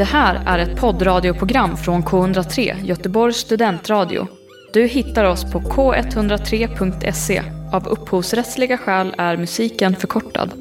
Det 0.00 0.04
här 0.04 0.42
är 0.46 0.58
ett 0.58 0.80
poddradioprogram 0.80 1.76
från 1.76 2.02
K103, 2.02 2.84
Göteborgs 2.84 3.36
studentradio. 3.36 4.26
Du 4.72 4.86
hittar 4.86 5.24
oss 5.24 5.52
på 5.52 5.60
k103.se. 5.60 7.42
Av 7.72 7.88
upphovsrättsliga 7.88 8.78
skäl 8.78 9.14
är 9.18 9.36
musiken 9.36 9.96
förkortad. 9.96 10.52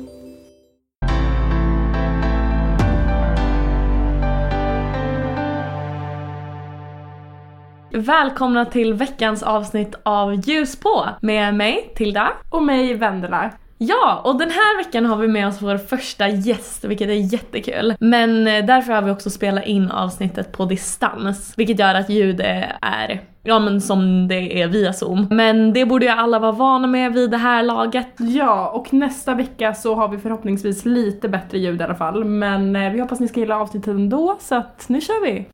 Välkomna 7.91 8.65
till 8.65 8.93
veckans 8.93 9.43
avsnitt 9.43 9.95
av 10.03 10.33
Ljus 10.33 10.79
på 10.79 11.09
med 11.21 11.55
mig 11.55 11.93
Tilda. 11.95 12.31
Och 12.49 12.63
mig 12.63 12.93
Vendela. 12.93 13.51
Ja, 13.81 14.21
och 14.23 14.37
den 14.39 14.49
här 14.49 14.77
veckan 14.77 15.05
har 15.05 15.17
vi 15.17 15.27
med 15.27 15.47
oss 15.47 15.61
vår 15.61 15.77
första 15.77 16.27
gäst, 16.27 16.83
vilket 16.83 17.09
är 17.09 17.33
jättekul. 17.33 17.95
Men 17.99 18.47
eh, 18.47 18.65
därför 18.65 18.93
har 18.93 19.01
vi 19.01 19.11
också 19.11 19.29
spelat 19.29 19.65
in 19.65 19.91
avsnittet 19.91 20.51
på 20.51 20.65
distans, 20.65 21.53
vilket 21.57 21.79
gör 21.79 21.95
att 21.95 22.09
ljudet 22.09 22.75
är 22.81 23.21
Ja 23.43 23.59
men 23.59 23.81
som 23.81 24.27
det 24.27 24.61
är 24.61 24.67
via 24.67 24.93
zoom. 24.93 25.27
Men 25.29 25.73
det 25.73 25.85
borde 25.85 26.05
ju 26.05 26.11
alla 26.11 26.39
vara 26.39 26.51
vana 26.51 26.87
med 26.87 27.13
vid 27.13 27.31
det 27.31 27.37
här 27.37 27.63
laget. 27.63 28.07
Ja, 28.17 28.69
och 28.69 28.93
nästa 28.93 29.35
vecka 29.35 29.73
så 29.73 29.95
har 29.95 30.07
vi 30.07 30.17
förhoppningsvis 30.17 30.85
lite 30.85 31.29
bättre 31.29 31.57
ljud 31.59 31.81
i 31.81 31.83
alla 31.83 31.95
fall. 31.95 32.23
Men 32.23 32.75
eh, 32.75 32.91
vi 32.91 32.99
hoppas 32.99 33.19
ni 33.19 33.27
ska 33.27 33.39
gilla 33.39 33.59
avsnittet 33.59 33.87
ändå, 33.87 34.37
så 34.39 34.55
att 34.55 34.85
nu 34.89 35.01
kör 35.01 35.23
vi! 35.23 35.45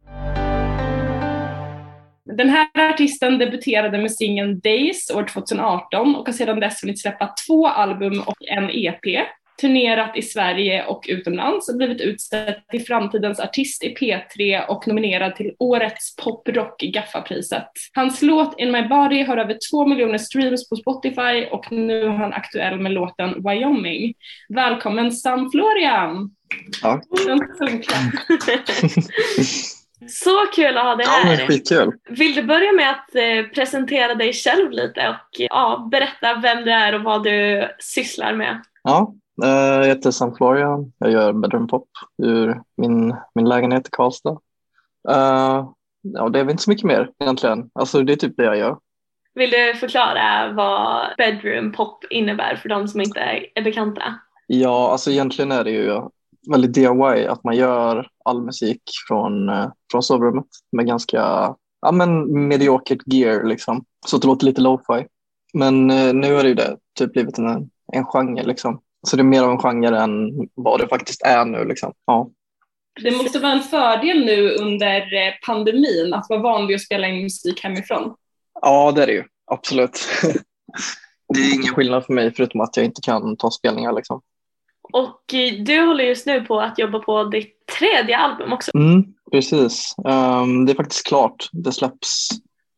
Den 2.26 2.50
här 2.50 2.68
artisten 2.76 3.38
debuterade 3.38 3.98
med 3.98 4.12
singeln 4.12 4.60
Days 4.60 5.12
år 5.12 5.24
2018 5.24 6.16
och 6.16 6.26
har 6.26 6.34
sedan 6.34 6.60
dess 6.60 6.84
hunnit 6.84 7.02
släppa 7.02 7.34
två 7.48 7.68
album 7.68 8.24
och 8.26 8.36
en 8.40 8.70
EP, 8.74 9.28
turnerat 9.62 10.18
i 10.18 10.22
Sverige 10.22 10.86
och 10.86 11.06
utomlands 11.10 11.70
och 11.70 11.78
blivit 11.78 12.02
utsedd 12.02 12.56
till 12.72 12.86
framtidens 12.86 13.40
artist 13.40 13.84
i 13.84 13.96
P3 13.96 14.66
och 14.66 14.88
nominerad 14.88 15.36
till 15.36 15.56
årets 15.60 16.16
poprock 16.16 16.82
Gaffapriset. 16.82 17.68
Hans 17.94 18.22
låt 18.22 18.60
In 18.60 18.72
My 18.72 18.82
Body 18.82 19.24
har 19.24 19.38
över 19.38 19.58
två 19.72 19.88
miljoner 19.88 20.18
streams 20.18 20.70
på 20.70 20.76
Spotify 20.76 21.46
och 21.52 21.72
nu 21.72 22.02
är 22.02 22.10
han 22.10 22.34
aktuell 22.34 22.80
med 22.80 22.92
låten 22.92 23.44
Wyoming. 23.44 24.14
Välkommen 24.50 25.12
Sam 25.12 25.52
Florian! 25.52 26.36
Ja. 26.82 27.02
Så 30.10 30.46
kul 30.56 30.78
att 30.78 30.84
ha 30.84 30.96
dig 30.96 31.06
Ja, 31.06 31.12
här! 31.12 31.38
men 31.38 31.48
skitkul. 31.48 31.92
Vill 32.10 32.36
du 32.36 32.44
börja 32.44 32.72
med 32.72 32.90
att 32.92 33.16
eh, 33.16 33.52
presentera 33.54 34.16
dig 34.16 34.34
själv 34.34 34.72
lite 34.72 35.10
och 35.10 35.40
ja, 35.40 35.88
berätta 35.92 36.36
vem 36.42 36.64
du 36.66 36.72
är 36.72 36.96
och 36.96 37.04
vad 37.04 37.24
du 37.24 37.68
sysslar 37.80 38.34
med? 38.34 38.62
Ja, 38.84 39.14
eh, 39.44 39.50
jag 39.50 39.86
heter 39.86 40.12
Sam 40.12 40.36
Florian. 40.36 40.94
Jag 40.98 41.12
gör 41.12 41.34
bedroom 41.34 41.68
pop 41.68 41.90
ur 42.24 42.62
min, 42.78 43.16
min 43.36 43.50
lägenhet 43.50 43.88
i 43.88 43.90
Karlstad. 43.92 44.38
Eh, 45.10 45.66
ja, 46.02 46.30
det 46.30 46.40
är 46.40 46.44
väl 46.44 46.52
inte 46.52 46.64
så 46.64 46.70
mycket 46.70 46.86
mer 46.86 47.10
egentligen. 47.20 47.70
Alltså 47.74 48.02
det 48.02 48.14
är 48.14 48.18
typ 48.18 48.38
det 48.38 48.44
jag 48.44 48.58
gör. 48.58 48.78
Vill 49.34 49.50
du 49.50 49.74
förklara 49.74 50.52
vad 50.52 51.06
bedroom 51.18 51.72
pop 51.72 52.04
innebär 52.10 52.56
för 52.56 52.70
de 52.70 52.88
som 52.88 53.02
inte 53.02 53.20
är, 53.20 53.46
är 53.56 53.62
bekanta? 53.62 54.20
Ja, 54.48 54.92
alltså 54.92 55.12
egentligen 55.12 55.52
är 55.52 55.64
det 55.64 55.72
ju 55.72 56.02
väldigt 56.52 56.74
DIY 56.74 57.26
att 57.28 57.44
man 57.44 57.56
gör 57.56 58.08
all 58.26 58.42
musik 58.42 58.82
från, 59.08 59.50
eh, 59.50 59.72
från 59.92 60.04
sovrummet 60.04 60.46
med 60.72 60.88
ganska 60.88 61.18
ja, 61.82 61.92
men 61.92 62.48
mediokert 62.48 63.02
gear 63.06 63.44
liksom. 63.44 63.86
Så 64.06 64.18
det 64.18 64.28
låter 64.28 64.46
lite 64.46 64.62
lo-fi. 64.62 65.06
Men 65.54 65.92
eh, 65.92 66.14
nu 66.14 66.34
har 66.34 66.44
det 66.44 66.50
ju 66.50 66.56
det 66.56 66.78
typ 67.00 67.14
blivit 67.14 67.38
en, 67.38 67.70
en 67.94 68.06
genre 68.06 68.44
liksom. 68.44 68.82
Så 69.08 69.16
det 69.16 69.22
är 69.22 69.24
mer 69.26 69.44
av 69.44 69.52
en 69.52 69.60
genre 69.60 70.00
än 70.00 70.32
vad 70.56 70.80
det 70.80 70.88
faktiskt 70.88 71.22
är 71.22 71.46
nu 71.46 71.66
liksom. 71.66 71.94
Ja. 72.06 72.30
Det 73.04 73.12
måste 73.12 73.40
vara 73.40 73.52
en 73.52 73.64
fördel 73.64 74.26
nu 74.26 74.50
under 74.50 74.98
eh, 74.98 75.34
pandemin 75.46 76.14
att 76.14 76.26
vara 76.30 76.40
van 76.40 76.68
vid 76.68 76.76
att 76.76 76.82
spela 76.82 77.08
in 77.08 77.24
musik 77.24 77.64
hemifrån. 77.64 78.16
Ja, 78.62 78.92
det 78.92 79.04
är 79.04 79.08
det 79.08 79.14
ju. 79.14 79.24
Absolut. 79.52 80.00
Det 81.34 81.40
är 81.40 81.54
ingen 81.54 81.74
skillnad 81.74 82.06
för 82.06 82.14
mig 82.14 82.34
förutom 82.34 82.62
att 82.62 82.78
jag 82.78 82.86
inte 82.86 83.02
kan 83.02 83.38
ta 83.38 83.52
spelningar. 83.52 83.94
Liksom. 83.94 84.22
Och 84.96 85.34
eh, 85.34 85.54
du 85.64 85.80
håller 85.80 86.04
just 86.04 86.26
nu 86.26 86.42
på 86.42 86.60
att 86.60 86.80
jobba 86.80 87.00
på 87.00 87.24
ditt 87.24 87.68
tredje 87.80 88.18
album 88.18 88.54
också. 88.54 88.72
Mm, 88.76 89.04
precis. 89.32 89.96
Um, 89.98 90.66
det 90.66 90.72
är 90.72 90.76
faktiskt 90.76 91.08
klart. 91.08 91.50
Det 91.52 91.72
släpps 91.72 92.30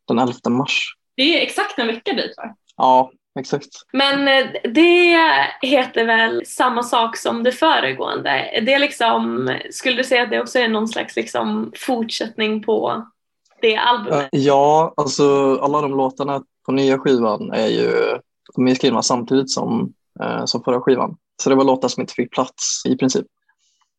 den 0.07 0.19
11 0.19 0.33
mars. 0.49 0.95
Det 1.15 1.37
är 1.39 1.41
exakt 1.41 1.79
en 1.79 1.87
vecka 1.87 2.13
dit 2.13 2.33
va? 2.37 2.55
Ja, 2.77 3.11
exakt. 3.39 3.67
Men 3.93 4.27
eh, 4.27 4.51
det 4.73 5.17
heter 5.61 6.05
väl 6.05 6.45
samma 6.45 6.83
sak 6.83 7.17
som 7.17 7.43
det 7.43 7.51
föregående? 7.51 8.29
Är 8.29 8.61
Det 8.61 8.79
liksom, 8.79 9.49
skulle 9.71 9.95
du 9.95 10.03
säga 10.03 10.23
att 10.23 10.31
det 10.31 10.41
också 10.41 10.59
är 10.59 10.67
någon 10.67 10.87
slags 10.87 11.15
liksom 11.15 11.71
fortsättning 11.75 12.63
på 12.63 13.05
det 13.61 13.75
albumet? 13.75 14.19
Uh, 14.33 14.39
ja, 14.39 14.93
alltså 14.97 15.57
alla 15.61 15.81
de 15.81 15.91
låtarna 15.91 16.43
på 16.65 16.71
nya 16.71 16.97
skivan 16.97 17.51
är 17.51 17.67
ju 17.67 17.91
de 18.55 18.67
är 18.67 18.75
skrivna 18.75 19.01
samtidigt 19.01 19.51
som, 19.51 19.93
som 20.45 20.63
förra 20.63 20.81
skivan. 20.81 21.17
Så 21.43 21.49
det 21.49 21.55
var 21.55 21.63
låtar 21.63 21.87
som 21.87 22.01
inte 22.01 22.13
fick 22.13 22.31
plats 22.31 22.85
i 22.85 22.97
princip. 22.97 23.25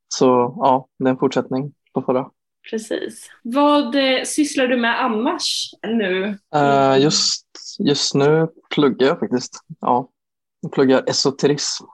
Så 0.08 0.26
ja, 0.56 0.88
det 0.98 1.04
är 1.04 1.10
en 1.10 1.18
fortsättning 1.18 1.72
på 1.94 2.02
förra. 2.02 2.26
Precis. 2.70 3.30
Vad 3.42 3.94
eh, 3.94 4.22
sysslar 4.24 4.66
du 4.66 4.76
med 4.76 5.04
annars 5.04 5.70
nu? 5.82 6.38
Uh, 6.56 7.02
just, 7.02 7.46
just 7.78 8.14
nu 8.14 8.48
pluggar 8.74 9.06
jag 9.06 9.20
faktiskt. 9.20 9.58
Ja, 9.80 10.08
jag 10.60 10.72
pluggar 10.72 11.04
esoterism. 11.06 11.84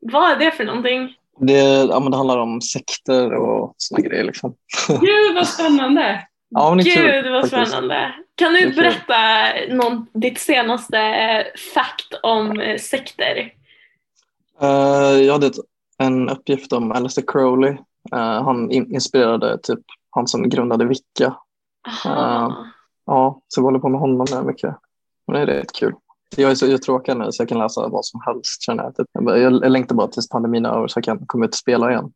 Vad 0.00 0.30
är 0.30 0.36
det 0.36 0.50
för 0.50 0.64
någonting? 0.64 1.14
Det, 1.40 1.62
ja, 1.62 2.00
men 2.00 2.10
det 2.10 2.16
handlar 2.16 2.38
om 2.38 2.60
sekter 2.60 3.34
och 3.34 3.74
såna 3.76 4.00
grejer. 4.00 4.24
Liksom. 4.24 4.54
Gud 4.88 5.34
vad 5.34 5.48
spännande! 5.48 6.26
ja, 6.48 6.74
men 6.74 6.84
det 6.84 6.90
är 6.90 6.94
kul, 6.94 7.22
Gud 7.22 7.32
vad 7.32 7.50
faktiskt. 7.50 7.72
spännande! 7.72 8.14
Kan 8.34 8.52
du 8.52 8.72
berätta 8.72 9.16
någon, 9.68 10.06
ditt 10.12 10.38
senaste 10.38 10.96
fact 11.74 12.20
om 12.22 12.60
eh, 12.60 12.78
sekter? 12.78 13.52
Eh, 14.60 15.20
jag 15.22 15.32
hade 15.32 15.50
en 15.98 16.28
uppgift 16.28 16.72
om 16.72 16.92
Aleister 16.92 17.22
Crowley. 17.26 17.70
Eh, 18.12 18.42
han 18.44 18.70
in, 18.70 18.94
inspirerade 18.94 19.58
typ 19.62 19.80
han 20.10 20.26
som 20.26 20.48
grundade 20.48 20.84
Wicca. 20.84 21.36
Aha. 21.88 22.66
Ja, 23.06 23.40
så 23.48 23.60
jag 23.60 23.64
håller 23.64 23.78
på 23.78 23.88
med 23.88 24.00
honom 24.00 24.26
nu 24.30 24.42
mycket. 24.42 24.74
Men 25.26 25.34
det 25.36 25.42
är 25.42 25.46
rätt 25.58 25.72
kul. 25.72 25.94
Jag 26.36 26.50
är 26.50 26.54
så 26.54 26.66
uttråkad 26.66 27.18
nu 27.18 27.32
så 27.32 27.42
jag 27.42 27.48
kan 27.48 27.58
läsa 27.58 27.88
vad 27.88 28.04
som 28.04 28.20
helst 28.26 28.62
känner 28.62 28.82
jag. 28.84 28.96
Typ. 28.96 29.06
Jag, 29.12 29.38
jag, 29.38 29.70
längtar 29.70 29.94
bara 29.94 30.08
tills 30.08 30.28
pandemin 30.28 30.64
är 30.64 30.70
över 30.70 30.88
så 30.88 30.98
jag 30.98 31.04
kan 31.04 31.26
komma 31.26 31.44
ut 31.44 31.50
och 31.50 31.54
spela 31.54 31.90
igen 31.90 32.12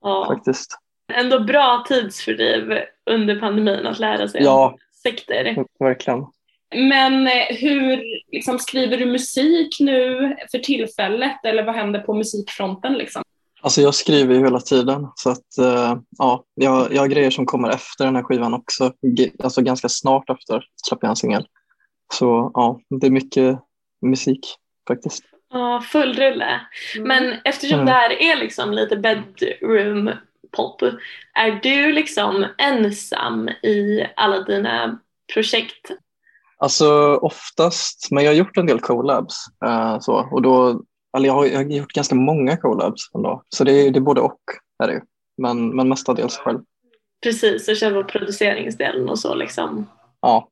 Ja. 0.00 0.24
faktiskt. 0.28 0.78
Ändå 1.12 1.40
bra 1.40 1.84
tidsfördriv 1.88 2.78
under 3.10 3.40
pandemin 3.40 3.86
att 3.86 3.98
lära 3.98 4.28
sig 4.28 4.42
Ja, 4.42 4.76
sekter. 5.02 5.64
verkligen. 5.78 6.26
Men 6.74 7.26
eh, 7.26 7.56
hur 7.60 8.02
liksom, 8.32 8.58
skriver 8.58 8.96
du 8.96 9.06
musik 9.06 9.76
nu 9.80 10.36
för 10.50 10.58
tillfället 10.58 11.44
eller 11.44 11.62
vad 11.62 11.74
händer 11.74 12.00
på 12.00 12.14
musikfronten 12.14 12.92
liksom? 12.92 13.22
Alltså 13.60 13.80
jag 13.80 13.94
skriver 13.94 14.34
ju 14.34 14.40
hela 14.44 14.60
tiden 14.60 15.08
så 15.14 15.30
att 15.30 15.58
eh, 15.58 15.96
ja, 16.18 16.44
jag, 16.54 16.92
jag 16.94 17.00
har 17.02 17.08
grejer 17.08 17.30
som 17.30 17.46
kommer 17.46 17.68
efter 17.70 18.04
den 18.04 18.16
här 18.16 18.22
skivan 18.22 18.54
också. 18.54 18.92
G- 19.16 19.30
Alltså 19.42 19.62
ganska 19.62 19.88
snart 19.88 20.30
efter 20.30 20.64
släpper 20.88 21.06
jag 21.06 21.10
en 21.10 21.16
singel. 21.16 21.46
Så 22.14 22.50
ja, 22.54 22.80
det 23.00 23.06
är 23.06 23.10
mycket 23.10 23.58
musik 24.06 24.40
faktiskt. 24.88 25.24
Ja, 25.52 25.80
full 25.88 26.12
rulle. 26.14 26.60
Men 27.00 27.34
eftersom 27.44 27.74
Mm. 27.80 27.86
det 27.86 27.92
här 27.92 28.22
är 28.22 28.36
liksom 28.36 28.72
lite 28.72 28.96
bedroom 28.96 30.10
pop, 30.56 30.82
är 31.34 31.60
du 31.62 31.92
liksom 31.92 32.46
ensam 32.58 33.48
i 33.48 34.06
alla 34.16 34.40
dina 34.42 34.98
projekt? 35.34 35.90
Alltså 36.62 37.16
oftast, 37.16 38.08
men 38.10 38.24
jag 38.24 38.30
har 38.30 38.36
gjort 38.36 38.56
en 38.56 38.66
del 38.66 38.80
collabs. 38.80 39.34
eh, 39.66 39.98
så, 40.00 40.28
och 40.32 40.42
då, 40.42 40.82
eller 41.16 41.26
jag, 41.26 41.34
har, 41.34 41.46
jag 41.46 41.56
har 41.56 41.64
gjort 41.64 41.92
ganska 41.92 42.14
många 42.14 42.56
collabs 42.56 43.10
ändå. 43.14 43.42
Så 43.48 43.64
det 43.64 43.72
är, 43.72 43.90
det 43.90 43.98
är 43.98 44.00
både 44.00 44.20
och. 44.20 44.40
Är 44.82 44.86
det 44.86 44.92
ju. 44.92 45.00
Men, 45.38 45.76
men 45.76 45.88
mestadels 45.88 46.36
själv. 46.36 46.58
Precis, 47.22 47.68
och 47.68 47.76
själva 47.76 48.02
produceringsdelen 48.02 49.08
och 49.08 49.18
så 49.18 49.34
liksom. 49.34 49.86
Ja. 50.20 50.48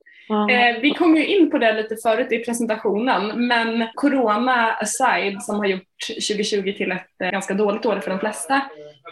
Eh, 0.51 0.81
vi 0.83 0.91
kom 0.91 1.17
ju 1.17 1.27
in 1.27 1.51
på 1.51 1.59
det 1.59 1.73
lite 1.73 1.97
förut 1.97 2.33
i 2.33 2.39
presentationen, 2.45 3.47
men 3.49 3.87
corona 3.95 4.73
aside 4.73 5.43
som 5.43 5.57
har 5.57 5.67
gjort 5.67 6.07
2020 6.09 6.73
till 6.77 6.93
ett 6.93 7.21
eh, 7.25 7.31
ganska 7.31 7.55
dåligt 7.55 7.87
år 7.87 8.01
för 8.01 8.11
de 8.11 8.19
flesta. 8.21 8.61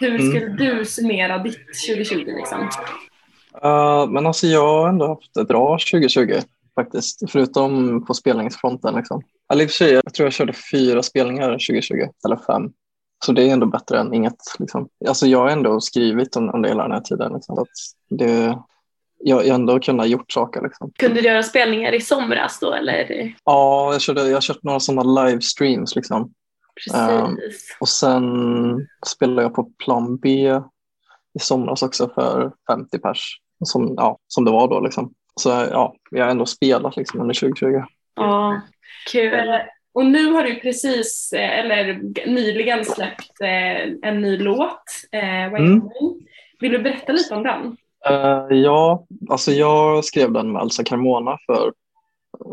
Hur 0.00 0.14
Mm. 0.14 0.30
skulle 0.30 0.46
du 0.46 0.84
summera 0.84 1.38
ditt 1.38 1.66
2020 1.88 2.24
liksom? 2.36 2.68
Eh, 3.62 4.06
men 4.08 4.26
alltså 4.26 4.46
jag 4.46 4.68
har 4.68 4.88
ändå 4.88 5.06
haft 5.06 5.36
ett 5.36 5.48
bra 5.48 5.78
2020 5.92 6.32
faktiskt. 6.82 7.30
Förutom 7.30 8.04
på 8.04 8.14
spelningsfronten. 8.14 8.94
Liksom. 8.94 9.22
Eller 9.52 9.62
i 9.62 9.66
och 9.66 9.70
för 9.70 9.76
sig, 9.76 9.92
jag 9.92 10.14
tror 10.14 10.26
jag 10.26 10.32
körde 10.32 10.52
fyra 10.72 11.02
spelningar 11.02 11.50
2020, 11.50 11.94
eller 12.26 12.36
fem. 12.36 12.72
Så 13.24 13.32
det 13.32 13.48
är 13.48 13.52
ändå 13.52 13.66
bättre 13.66 14.00
än 14.00 14.14
inget. 14.14 14.36
Liksom. 14.58 14.88
Alltså 15.08 15.26
jag 15.26 15.38
har 15.38 15.48
ändå 15.48 15.80
skrivit 15.80 16.36
un- 16.36 16.54
under 16.54 16.68
hela 16.68 16.82
den 16.82 16.92
här 16.92 17.00
tiden. 17.00 17.32
Liksom. 17.32 17.58
Att 17.58 17.68
det, 18.10 18.58
jag 19.18 19.46
jag 19.46 19.52
har 19.52 19.58
ändå 19.60 19.80
kunnat 19.80 20.08
gjort 20.08 20.32
saker. 20.32 20.62
Liksom. 20.62 20.92
Kunde 20.98 21.20
du 21.20 21.28
göra 21.28 21.42
spelningar 21.42 21.92
i 21.92 22.00
somras 22.00 22.58
då 22.60 22.72
eller? 22.72 23.34
Ja, 23.44 23.92
jag, 23.92 24.00
körde, 24.00 24.28
jag 24.28 24.36
har 24.36 24.40
kört 24.40 24.62
några 24.62 24.80
sådana 24.80 25.24
livestreams. 25.24 25.96
Liksom. 25.96 26.32
Precis. 26.84 27.76
Och 27.80 27.88
sen 27.88 28.24
spelade 29.06 29.42
jag 29.42 29.54
på 29.54 29.70
Plan 29.84 30.16
B 30.16 30.60
i 31.34 31.38
somras 31.40 31.82
också 31.82 32.08
för 32.14 32.52
50 32.66 32.98
pers 32.98 33.40
som, 33.64 33.94
ja, 33.96 34.18
som 34.28 34.44
det 34.44 34.50
var 34.50 34.68
då. 34.68 34.80
Liksom. 34.80 35.12
Så 35.38 35.48
ja, 35.48 35.94
vi 36.10 36.20
har 36.20 36.28
ändå 36.28 36.46
spelat 36.46 36.96
liksom, 36.96 37.20
under 37.20 37.34
2020. 37.34 37.82
Ja, 38.16 38.60
kul. 39.12 39.58
Och 39.92 40.06
nu 40.06 40.32
har 40.32 40.44
du 40.44 40.54
precis, 40.54 41.32
eh, 41.32 41.58
eller 41.58 42.00
nyligen 42.26 42.84
släppt 42.84 43.40
eh, 43.40 44.08
en 44.10 44.20
ny 44.20 44.36
låt, 44.36 44.82
mm. 45.12 45.82
Vill 46.60 46.72
du 46.72 46.78
berätta 46.78 47.12
lite 47.12 47.34
om 47.34 47.42
den? 47.42 47.76
Uh, 48.10 48.58
ja, 48.58 49.06
alltså 49.30 49.52
jag 49.52 50.04
skrev 50.04 50.32
den 50.32 50.52
med 50.52 50.62
Elsa 50.62 50.84
Carmona 50.84 51.38
för 51.46 51.72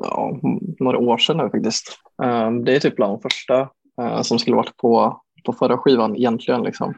ja, 0.04 0.40
några 0.80 0.98
år 0.98 1.18
sedan 1.18 1.38
nu 1.38 1.50
faktiskt. 1.50 2.00
Uh, 2.24 2.52
det 2.52 2.76
är 2.76 2.80
typ 2.80 2.96
bland 2.96 3.14
de 3.14 3.22
första 3.22 3.62
uh, 4.02 4.22
som 4.22 4.40
skulle 4.40 4.56
varit 4.56 4.78
på, 4.78 5.22
på 5.46 5.54
förra 5.54 5.78
skivan 5.78 6.16
egentligen. 6.16 6.64
Liksom. 6.64 6.94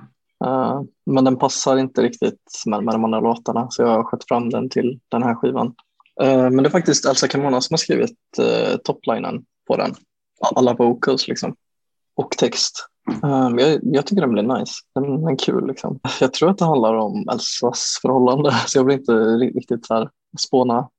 Eh, 0.45 0.81
men 1.05 1.23
den 1.23 1.37
passar 1.37 1.77
inte 1.77 2.01
riktigt 2.01 2.63
med, 2.65 2.83
med 2.83 2.93
de 2.95 3.03
andra 3.03 3.19
låtarna 3.19 3.67
så 3.69 3.81
jag 3.81 3.89
har 3.89 4.03
skött 4.03 4.27
fram 4.27 4.49
den 4.49 4.69
till 4.69 4.99
den 5.09 5.23
här 5.23 5.35
skivan. 5.35 5.75
Eh, 6.21 6.49
men 6.49 6.57
det 6.57 6.67
är 6.67 6.71
faktiskt 6.71 7.05
Elsa 7.05 7.27
Carmona 7.27 7.61
som 7.61 7.73
har 7.73 7.77
skrivit 7.77 8.17
eh, 8.39 8.77
toplinen 8.77 9.45
på 9.67 9.77
den. 9.77 9.95
Alla 10.55 10.73
vocals 10.73 11.27
liksom. 11.27 11.55
Och 12.15 12.31
text. 12.31 12.87
Um, 13.23 13.59
jag, 13.59 13.79
jag, 13.83 14.05
tycker 14.05 14.21
den 14.21 14.31
blir 14.31 14.43
nice. 14.43 14.73
Den, 14.95 15.03
den 15.03 15.27
är 15.27 15.37
kul 15.37 15.67
liksom. 15.67 15.99
Jag 16.19 16.33
tror 16.33 16.49
att 16.49 16.57
det 16.57 16.65
handlar 16.65 16.93
om 16.93 17.29
Elsas 17.31 17.99
förhållande 18.01 18.51
så 18.67 18.79
jag 18.79 18.83
vill 18.85 18.99
inte 18.99 19.13
riktigt 19.13 19.85
så 19.85 19.93
här 19.93 20.09
spåna 20.39 20.89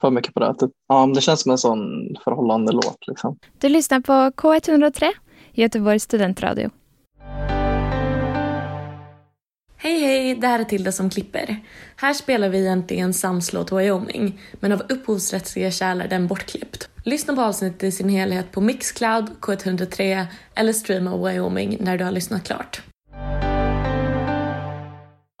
för 0.00 0.10
mycket 0.10 0.34
på 0.34 0.40
det. 0.40 0.54
Um, 0.92 1.12
det 1.12 1.20
känns 1.20 1.40
som 1.40 1.52
en 1.52 1.58
sån 1.58 1.80
förhållande 2.24 2.72
låt 2.72 2.98
liksom. 3.06 3.38
Du 3.58 3.68
lyssnar 3.68 4.00
på 4.00 4.12
K103, 4.12 5.04
Göteborgs 5.52 6.02
studentradio. 6.02 6.70
Hej 9.86 10.00
hej, 10.00 10.34
det 10.34 10.46
här 10.46 10.58
är 10.58 10.64
Tilda 10.64 10.92
som 10.92 11.10
klipper. 11.10 11.56
Här 11.96 12.12
spelar 12.12 12.48
vi 12.48 12.58
egentligen 12.58 13.14
Samslåt 13.14 13.72
Wyoming, 13.72 14.40
men 14.60 14.72
av 14.72 14.82
upphovsrättsliga 14.88 15.70
kärl 15.70 16.00
är 16.00 16.08
den 16.08 16.26
bortklippt. 16.26 16.88
Lyssna 17.04 17.34
på 17.34 17.42
avsnittet 17.42 17.82
i 17.82 17.92
sin 17.92 18.08
helhet 18.08 18.52
på 18.52 18.60
Mixcloud, 18.60 19.24
K103 19.40 20.24
eller 20.54 20.72
streama 20.72 21.28
Wyoming 21.28 21.76
när 21.80 21.98
du 21.98 22.04
har 22.04 22.12
lyssnat 22.12 22.46
klart. 22.46 22.82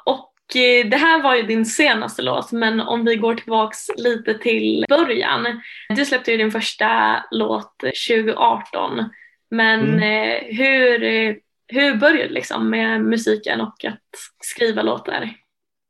Och 0.04 0.56
eh, 0.56 0.86
det 0.90 0.96
här 0.96 1.22
var 1.22 1.34
ju 1.34 1.42
din 1.42 1.66
senaste 1.66 2.22
låt, 2.22 2.52
men 2.52 2.80
om 2.80 3.04
vi 3.04 3.16
går 3.16 3.34
tillbaks 3.34 3.78
lite 3.96 4.38
till 4.38 4.84
början. 4.88 5.62
Du 5.88 6.04
släppte 6.04 6.30
ju 6.30 6.36
din 6.36 6.52
första 6.52 7.22
låt 7.30 7.78
2018, 8.08 9.04
men 9.50 9.80
mm. 9.80 10.02
Eh, 10.02 10.56
hur 10.56 11.36
hur 11.68 11.96
började 11.96 12.28
du 12.28 12.34
liksom 12.34 12.70
med 12.70 13.04
musiken 13.04 13.60
och 13.60 13.84
att 13.84 14.00
skriva 14.40 14.82
låtar? 14.82 15.30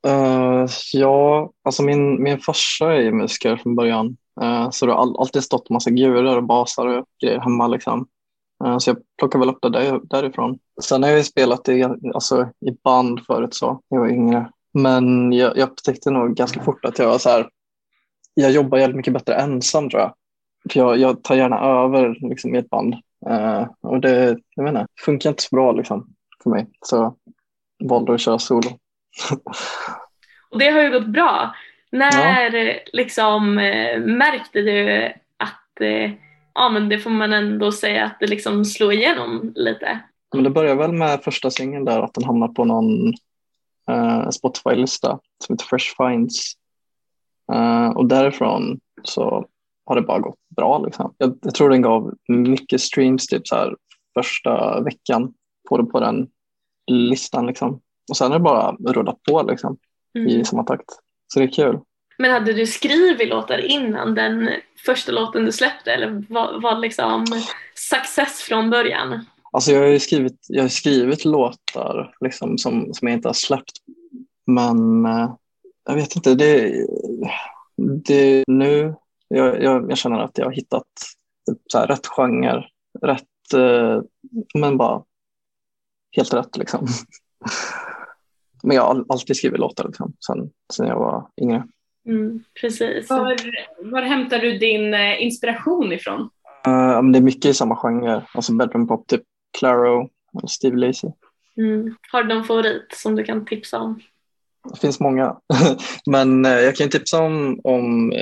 Uh, 0.07 0.67
ja, 0.93 1.51
alltså 1.65 1.83
min, 1.83 2.23
min 2.23 2.39
farsa 2.39 2.95
är 2.95 3.13
musiker 3.13 3.57
från 3.57 3.77
början. 3.77 4.17
Uh, 4.43 4.71
så 4.71 4.87
det 4.87 4.93
har 4.93 5.01
all, 5.01 5.17
alltid 5.17 5.43
stått 5.43 5.71
massa 5.71 5.91
gurer 5.91 6.37
och 6.37 6.45
basar 6.45 6.87
och 6.87 7.05
grejer 7.23 7.41
hemma. 7.41 7.67
Liksom. 7.67 8.07
Uh, 8.65 8.79
så 8.79 8.91
jag 8.91 8.97
plockade 9.19 9.47
väl 9.47 9.55
upp 9.55 9.63
det 9.63 9.71
där, 9.71 10.01
därifrån. 10.05 10.59
Sen 10.83 11.03
har 11.03 11.11
jag 11.11 11.19
ju 11.19 11.25
spelat 11.25 11.69
i, 11.69 11.85
alltså, 12.15 12.43
i 12.43 12.71
band 12.85 13.21
förut 13.27 13.55
så, 13.55 13.81
när 13.91 13.99
jag 13.99 14.01
var 14.01 14.09
yngre. 14.09 14.51
Men 14.75 15.33
jag, 15.33 15.57
jag 15.57 15.69
upptäckte 15.69 16.11
nog 16.11 16.35
ganska 16.35 16.63
fort 16.63 16.85
att 16.85 16.99
jag 16.99 17.09
var 17.09 17.19
så 17.19 17.29
här, 17.29 17.49
jag 18.35 18.51
jobbar 18.51 18.79
jävligt 18.79 18.97
mycket 18.97 19.13
bättre 19.13 19.35
ensam 19.35 19.91
tror 19.91 20.03
jag. 20.03 20.15
För 20.73 20.81
jag, 20.81 20.99
jag 20.99 21.23
tar 21.25 21.35
gärna 21.35 21.61
över 21.61 22.29
liksom, 22.29 22.55
i 22.55 22.59
ett 22.59 22.71
band. 22.71 22.95
Uh, 23.31 23.67
och 23.81 24.01
det 24.01 24.39
jag 24.55 24.65
menar, 24.65 24.87
funkar 25.01 25.31
inte 25.31 25.43
så 25.43 25.57
bra 25.57 25.73
liksom, 25.73 26.15
för 26.43 26.51
mig. 26.51 26.67
Så 26.81 27.17
valde 27.85 28.15
att 28.15 28.21
köra 28.21 28.39
solo. 28.39 28.71
och 30.51 30.59
det 30.59 30.71
har 30.71 30.83
ju 30.83 30.91
gått 30.91 31.07
bra. 31.07 31.55
När 31.91 32.55
ja. 32.55 32.75
liksom, 32.93 33.59
eh, 33.59 34.01
märkte 34.01 34.61
du 34.61 35.07
att 35.37 35.81
eh, 35.81 36.13
ja, 36.55 36.69
men 36.69 36.89
det 36.89 36.99
får 36.99 37.11
man 37.11 37.33
ändå 37.33 37.73
säga 37.73 38.05
att 38.05 38.17
det 38.21 38.27
liksom 38.27 38.65
slår 38.65 38.93
igenom 38.93 39.53
lite? 39.55 40.01
Men 40.35 40.45
det 40.45 40.51
började 40.51 40.81
väl 40.81 40.93
med 40.93 41.23
första 41.23 41.51
singeln 41.51 41.85
där 41.85 42.01
att 42.01 42.15
den 42.15 42.25
hamnade 42.25 42.55
på 42.55 42.65
någon 42.65 43.09
uh, 43.91 44.29
Spotify-lista 44.31 45.19
som 45.45 45.53
heter 45.53 45.65
Fresh 45.65 45.95
Finds. 45.97 46.53
Uh, 47.53 47.89
och 47.89 48.07
därifrån 48.07 48.81
så 49.03 49.47
har 49.87 49.97
det 49.97 50.03
bara 50.03 50.19
gått 50.19 50.39
bra. 50.57 50.79
Liksom. 50.79 51.15
Jag, 51.19 51.39
jag, 51.43 51.55
tror 51.55 51.71
den 51.71 51.83
gav 51.83 52.15
mycket 52.29 52.81
streams 52.81 53.27
typ 53.27 53.49
så 53.49 53.57
här, 53.57 53.77
första 54.15 54.81
veckan 54.81 55.33
på, 55.69 55.79
det, 55.79 55.85
på 55.85 56.01
den 56.01 56.29
listan. 56.91 57.47
Liksom. 57.47 57.81
Och 58.11 58.17
sen 58.17 58.33
är 58.33 58.39
det 58.39 58.45
bara 58.45 58.73
rullat 58.73 59.23
på 59.23 59.43
liksom, 59.43 59.77
mm. 60.19 60.29
i 60.29 60.45
samma 60.45 60.63
takt. 60.63 60.91
Så 61.33 61.39
det 61.39 61.45
är 61.45 61.53
kul. 61.53 61.81
Men 62.19 62.31
hade 62.31 62.53
du 62.53 62.67
skrivit 62.67 63.29
låtar 63.29 63.59
innan 63.59 64.15
den 64.15 64.51
första 64.87 65.13
låten 65.13 65.45
du 65.45 65.53
släppte 65.53 65.93
eller 65.93 66.25
var, 66.29 66.61
var 66.61 66.79
liksom 66.79 67.25
success 67.75 68.43
från 68.43 68.71
början? 68.71 69.25
Alltså 69.53 69.73
jag 69.73 69.81
har 69.81 69.89
ju 69.89 69.99
skrivit, 69.99 70.47
jag 70.49 70.63
har 70.63 70.69
skrivit 70.69 71.25
låtar 71.25 72.15
liksom 72.21 72.59
som, 72.59 72.95
som 72.95 73.09
jag 73.09 73.17
inte 73.17 73.29
har 73.29 73.35
släppt. 73.35 73.73
Men 74.47 75.07
eh, 75.07 75.35
jag 75.85 75.95
vet 75.95 76.17
inte, 76.17 76.35
det, 76.35 76.87
det 78.05 78.45
nu 78.47 78.95
jag, 79.29 79.63
jag, 79.63 79.91
jag, 79.91 79.99
känner 79.99 80.19
att 80.19 80.39
jag 80.39 80.45
har 80.45 80.53
hittat 80.53 80.87
så 81.67 81.79
här, 81.79 81.87
rätt 81.87 82.07
genre, 82.07 82.65
rätt, 83.03 83.53
eh, 83.55 84.03
men 84.55 84.77
bara 84.77 85.03
helt 86.17 86.35
rätt 86.35 86.57
liksom. 86.57 86.87
men 88.63 88.77
jag 88.77 88.83
har 88.83 89.05
alltid 89.09 89.37
skrivit 89.37 89.61
låtar 89.61 89.85
liksom, 89.85 90.13
sen, 90.27 90.51
sen 90.73 90.87
jag 90.87 90.99
var 90.99 91.31
yngre. 91.41 91.69
Mm, 92.07 92.45
precis. 92.61 93.11
Var, 93.11 93.37
var 93.91 94.03
hämtar 94.03 94.39
du 94.39 94.59
din 94.59 94.95
eh, 94.95 95.23
inspiration 95.23 95.93
ifrån? 95.93 96.21
Uh, 96.69 97.03
det 97.03 97.19
är 97.19 97.23
mycket 97.23 97.45
i 97.45 97.55
samma 97.55 97.77
genre, 97.77 98.23
alltså 98.35 98.53
bedroom 98.53 98.89
pop, 98.89 99.07
typ 99.07 99.23
Claro 99.59 100.11
eller 100.39 100.49
Steve 100.49 100.77
Lacy. 100.77 101.09
Mm. 101.57 101.97
Har 102.13 102.23
du 102.23 102.35
någon 102.35 102.45
favorit 102.45 102.87
som 102.93 103.17
du 103.17 103.25
kan 103.25 103.47
tipsa 103.47 103.79
om? 103.79 104.01
Det 104.71 104.81
finns 104.81 105.01
många, 105.01 105.37
men 106.07 106.47
uh, 106.47 106.53
jag 106.53 106.77
kan 106.77 106.91
tipsa 106.91 107.23
om, 107.23 107.61
om 107.65 108.13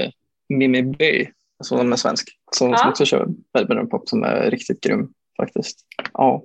Mimi 0.48 0.82
B 0.82 1.26
som 1.64 1.92
är 1.92 1.96
svensk, 1.96 2.28
som, 2.52 2.70
ja. 2.70 2.76
som 2.76 2.88
också 2.88 3.04
kör 3.04 3.26
Bedroom 3.52 3.88
Pop 3.88 4.08
som 4.08 4.24
är 4.24 4.50
riktigt 4.50 4.80
grym 4.80 5.08
faktiskt. 5.36 5.78
Ja. 6.12 6.42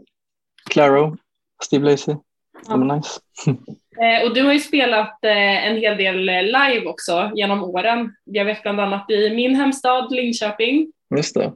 Claro, 0.70 1.18
Steve 1.64 1.92
Lacy, 1.92 2.12
ja. 2.12 2.20
de 2.70 2.90
är 2.90 2.96
nice. 2.96 3.20
Eh, 4.02 4.28
och 4.28 4.34
du 4.34 4.44
har 4.44 4.54
ju 4.54 4.60
spelat 4.60 5.26
eh, 5.26 5.68
en 5.68 5.78
hel 5.78 5.98
del 5.98 6.30
eh, 6.30 6.44
live 6.44 6.86
också 6.86 7.32
genom 7.36 7.64
åren. 7.64 8.16
Jag 8.24 8.46
vet 8.46 8.64
bland 8.64 8.80
annat 8.80 9.12
i 9.12 9.36
min 9.36 9.56
hemstad 9.56 10.12
Linköping. 10.12 10.92
Just 11.16 11.36
det. 11.36 11.54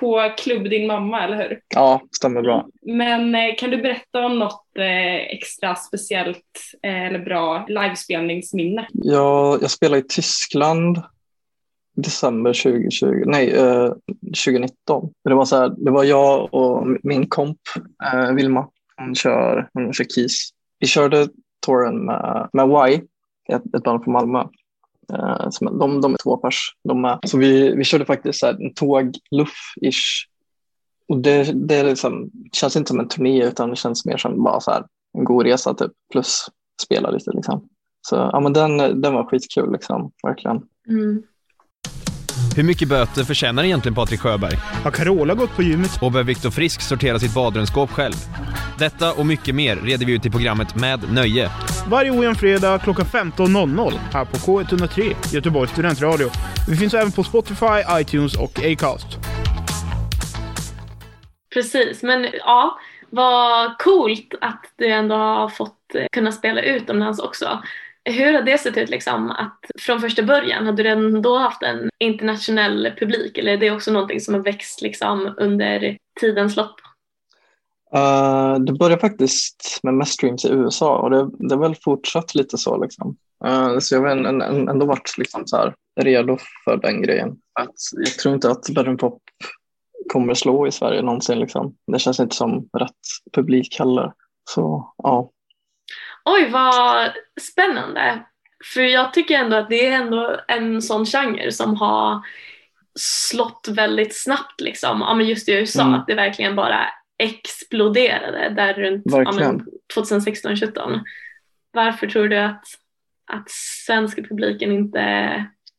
På 0.00 0.32
Klubb 0.38 0.70
Din 0.70 0.86
Mamma, 0.86 1.24
eller 1.24 1.36
hur? 1.36 1.60
Ja, 1.74 2.02
stämmer 2.16 2.42
bra. 2.42 2.66
Men 2.82 3.36
kan 3.56 3.70
du 3.70 3.76
berätta 3.76 4.26
om 4.26 4.38
något 4.38 4.66
extra 5.28 5.74
speciellt 5.74 6.60
eller 6.82 7.18
bra 7.18 7.66
livespelningsminne? 7.68 8.86
Ja, 8.92 9.58
jag 9.60 9.70
spelade 9.70 10.00
i 10.00 10.08
Tyskland 10.08 11.02
december 11.94 12.52
2020, 12.52 13.22
nej, 13.26 13.50
eh, 13.50 13.92
2019. 14.44 15.10
Det 15.24 15.34
var, 15.34 15.44
så 15.44 15.56
här, 15.56 15.74
det 15.76 15.90
var 15.90 16.04
jag 16.04 16.54
och 16.54 16.86
min 17.02 17.26
komp 17.26 17.58
eh, 18.04 18.32
Vilma, 18.32 18.68
hon 18.96 19.14
kör, 19.14 19.68
hon 19.72 19.92
kör 19.92 20.04
KIS. 20.04 20.50
Vi 20.78 20.86
körde 20.86 21.28
touren 21.66 22.04
med, 22.04 22.48
med 22.52 22.90
Y, 22.90 23.00
ett, 23.52 23.74
ett 23.76 23.82
band 23.82 24.04
från 24.04 24.12
Malmö. 24.12 24.44
Eh, 25.12 25.50
som, 25.50 25.78
de, 25.78 26.00
de 26.00 26.14
är 26.14 26.18
två 26.22 26.36
pers, 26.36 26.76
de 26.88 27.00
med. 27.00 27.18
Så 27.26 27.38
vi, 27.38 27.76
vi 27.76 27.84
körde 27.84 28.04
faktiskt 28.04 28.40
så 28.40 28.46
här, 28.46 28.54
en 28.54 28.72
tågluff-ish. 28.72 30.26
Och 31.08 31.18
det, 31.18 31.68
det 31.68 31.82
liksom, 31.82 32.30
känns 32.52 32.76
inte 32.76 32.88
som 32.88 33.00
en 33.00 33.08
turné 33.08 33.44
utan 33.44 33.70
det 33.70 33.76
känns 33.76 34.04
mer 34.04 34.16
som 34.16 34.44
bara 34.44 34.60
så 34.60 34.70
här, 34.70 34.84
en 35.18 35.24
god 35.24 35.46
resa 35.46 35.74
typ, 35.74 35.92
plus 36.12 36.46
spela 36.82 37.10
lite. 37.10 37.30
Liksom. 37.30 37.68
Så 38.00 38.16
ja, 38.16 38.40
men 38.40 38.52
den, 38.52 38.76
den 39.00 39.14
var 39.14 39.24
skitkul, 39.24 39.72
liksom, 39.72 40.12
verkligen. 40.22 40.62
Mm. 40.88 41.22
Hur 42.56 42.62
mycket 42.62 42.88
böter 42.88 43.24
förtjänar 43.24 43.64
egentligen 43.64 43.94
Patrik 43.94 44.20
Sjöberg? 44.20 44.56
Har 44.84 44.90
Carola 44.90 45.34
gått 45.34 45.56
på 45.56 45.62
gymmet? 45.62 45.98
Och 46.02 46.12
bör 46.12 46.22
Viktor 46.22 46.50
Frisk 46.50 46.80
sortera 46.80 47.18
sitt 47.18 47.34
badrumsskåp 47.34 47.90
själv? 47.90 48.14
Detta 48.78 49.12
och 49.12 49.26
mycket 49.26 49.54
mer 49.54 49.76
reder 49.76 50.06
vi 50.06 50.12
ut 50.12 50.26
i 50.26 50.30
programmet 50.30 50.76
Med 50.76 51.12
Nöje. 51.12 51.50
Varje 51.88 52.10
ojämn 52.10 52.34
fredag 52.34 52.78
klockan 52.78 53.06
15.00 53.06 53.92
här 54.12 54.24
på 54.24 54.36
K103, 54.36 55.14
Göteborgs 55.34 55.72
studentradio. 55.72 56.30
Vi 56.68 56.76
finns 56.76 56.94
även 56.94 57.12
på 57.12 57.24
Spotify, 57.24 58.00
iTunes 58.00 58.36
och 58.36 58.58
Acast. 58.64 59.06
Precis, 61.54 62.02
men 62.02 62.26
ja, 62.32 62.78
vad 63.10 63.78
coolt 63.78 64.34
att 64.40 64.64
du 64.76 64.86
ändå 64.86 65.14
har 65.14 65.48
fått 65.48 65.94
eh, 65.94 66.04
kunna 66.12 66.32
spela 66.32 66.62
utomlands 66.62 67.20
också. 67.20 67.62
Hur 68.04 68.32
har 68.32 68.42
det 68.42 68.58
sett 68.58 68.76
ut 68.76 68.90
liksom 68.90 69.30
att 69.30 69.60
från 69.78 70.00
första 70.00 70.22
början, 70.22 70.66
hade 70.66 70.82
du 70.82 70.88
redan 70.88 71.22
då 71.22 71.38
haft 71.38 71.62
en 71.62 71.90
internationell 71.98 72.92
publik 72.98 73.38
eller 73.38 73.52
är 73.52 73.56
det 73.56 73.70
också 73.70 73.92
någonting 73.92 74.20
som 74.20 74.34
har 74.34 74.40
växt 74.40 74.82
liksom 74.82 75.34
under 75.38 75.98
tidens 76.20 76.56
lopp? 76.56 76.74
Uh, 77.96 78.58
det 78.58 78.72
började 78.72 79.00
faktiskt 79.00 79.80
med 79.82 79.94
mest 79.94 80.12
streams 80.12 80.44
i 80.44 80.48
USA 80.48 80.98
och 80.98 81.10
det, 81.10 81.30
det 81.38 81.54
har 81.54 81.62
väl 81.62 81.76
fortsatt 81.84 82.34
lite 82.34 82.58
så. 82.58 82.82
Liksom. 82.82 83.16
Uh, 83.46 83.78
så 83.78 83.94
jag 83.94 84.00
har 84.00 84.08
en, 84.08 84.42
en, 84.42 84.68
ändå 84.68 84.86
varit 84.86 85.18
liksom 85.18 85.46
så 85.46 85.56
här 85.56 85.74
redo 86.00 86.38
för 86.64 86.76
den 86.76 87.02
grejen. 87.02 87.28
Att 87.60 87.74
jag 87.92 88.06
tror 88.06 88.34
inte 88.34 88.50
att 88.50 88.68
bedroom 88.74 88.96
pop 88.96 89.22
kommer 90.12 90.34
slå 90.34 90.66
i 90.66 90.72
Sverige 90.72 91.02
någonsin. 91.02 91.38
Liksom. 91.38 91.74
Det 91.92 91.98
känns 91.98 92.20
inte 92.20 92.36
som 92.36 92.68
rätt 92.78 92.90
publik 93.32 93.76
heller. 93.78 94.12
Så 94.50 94.94
ja. 94.96 95.30
Oj, 96.24 96.48
vad 96.50 97.10
spännande. 97.40 98.22
För 98.74 98.80
jag 98.82 99.12
tycker 99.14 99.34
ändå 99.38 99.56
att 99.56 99.68
det 99.68 99.86
är 99.86 99.92
ändå 99.92 100.40
en 100.48 100.82
sån 100.82 101.06
genre 101.06 101.52
som 101.52 101.76
har 101.76 102.20
slått 102.98 103.68
väldigt 103.70 104.22
snabbt 104.22 104.60
liksom. 104.60 105.00
Ja 105.00 105.14
men 105.14 105.26
just 105.26 105.48
i 105.48 105.52
USA, 105.52 105.82
Mm. 105.82 105.94
att 105.94 106.06
det 106.06 106.14
verkligen 106.14 106.56
bara 106.56 106.80
exploderade 107.18 108.48
där 108.56 108.74
runt 108.74 109.02
ja, 109.04 109.16
Verkligen. 109.18 109.56
men 109.56 109.66
2016-17. 109.96 111.00
Varför 111.72 112.06
tror 112.06 112.28
du 112.28 112.36
att, 112.38 112.64
att 113.32 113.50
svenska 113.86 114.22
publiken 114.22 114.72
inte 114.72 114.98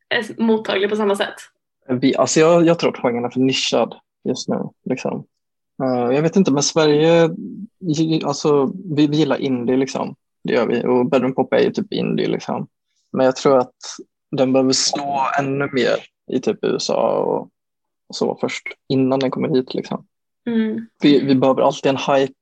är 0.10 0.42
mottaglig 0.42 0.90
på 0.90 0.96
samma 0.96 1.16
sätt? 1.16 1.36
Vi, 1.88 2.16
alltså 2.16 2.40
jag, 2.40 2.66
jag 2.66 2.80
tror 2.80 2.90
att 2.96 3.02
genren 3.02 3.26
är 3.26 3.30
för 3.30 3.40
nischad 3.40 3.96
just 4.30 4.50
nu. 4.50 4.56
Liksom. 4.90 5.26
Eh, 5.84 6.16
jag 6.16 6.22
vet 6.22 6.36
inte, 6.36 6.52
men 6.52 6.64
Sverige, 6.64 7.30
alltså, 8.26 8.72
vi, 8.96 9.08
vi 9.08 9.18
gillar 9.18 9.38
indie 9.42 9.78
liksom. 9.78 10.16
Det 10.46 10.54
gör 10.54 10.68
vi. 10.68 10.84
Och 10.84 11.10
bedroom 11.10 11.36
pop 11.36 11.54
är 11.54 11.60
ju 11.60 11.72
typ 11.72 11.94
indie 11.94 12.28
liksom. 12.28 12.68
Men 13.12 13.26
jag 13.26 13.36
tror 13.36 13.58
att 13.58 13.76
den 14.32 14.54
behöver 14.54 14.74
slå 14.74 15.28
ännu 15.40 15.70
mer 15.72 15.96
i 16.32 16.40
typ 16.40 16.60
USA 16.62 17.20
och, 17.20 17.50
så 18.16 18.38
först 18.42 18.68
innan 18.90 19.20
den 19.20 19.32
kommer 19.32 19.50
hit 19.50 19.74
liksom. 19.74 20.06
Mm. 20.48 20.88
Vi, 21.02 21.20
vi 21.20 21.36
behöver 21.36 21.62
alltid 21.62 21.90
en 21.90 22.16
hype 22.16 22.34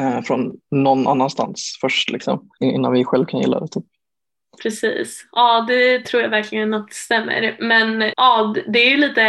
eh, 0.00 0.22
från 0.22 0.56
någon 0.70 1.06
annanstans 1.06 1.78
först 1.80 2.10
liksom. 2.10 2.50
Innan 2.60 2.92
vi 2.92 3.04
själv 3.04 3.26
kan 3.26 3.40
gilla 3.40 3.60
det. 3.60 3.68
Typ. 3.68 3.84
Precis. 4.62 5.26
Ja, 5.32 5.64
det 5.68 6.04
tror 6.06 6.22
jag 6.22 6.30
verkligen 6.30 6.74
att 6.74 6.92
stämmer. 6.92 7.56
Men 7.60 8.12
ja, 8.16 8.54
det 8.66 8.78
är 8.78 8.90
ju 8.90 8.96
lite 8.96 9.22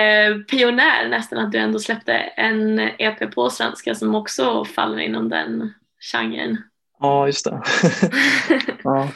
pionjär 0.51 1.09
nästan 1.09 1.39
att 1.39 1.51
du 1.51 1.57
ändå 1.57 1.79
släppte 1.79 2.13
en 2.13 2.79
EP 2.79 3.31
på 3.35 3.49
svenska 3.49 3.95
som 3.95 4.15
också 4.15 4.65
faller 4.65 4.99
inom 4.99 5.29
den 5.29 5.73
genren. 6.11 6.57
Ja, 7.01 7.25
just 7.25 7.45
det. 7.45 7.61
ja. 8.83 9.09